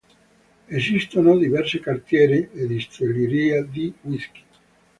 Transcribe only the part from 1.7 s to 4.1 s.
cartiere e distillerie di